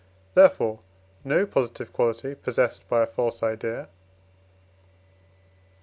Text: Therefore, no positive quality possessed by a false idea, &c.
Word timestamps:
Therefore, 0.33 0.79
no 1.23 1.45
positive 1.45 1.93
quality 1.93 2.33
possessed 2.33 2.89
by 2.89 3.03
a 3.03 3.05
false 3.05 3.43
idea, 3.43 3.83
&c. 3.87 5.79